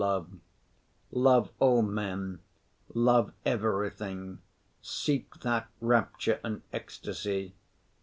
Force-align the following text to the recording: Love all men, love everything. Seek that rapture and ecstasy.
Love 1.11 1.51
all 1.59 1.83
men, 1.83 2.39
love 2.95 3.31
everything. 3.45 4.39
Seek 4.81 5.39
that 5.41 5.69
rapture 5.79 6.39
and 6.43 6.63
ecstasy. 6.73 7.53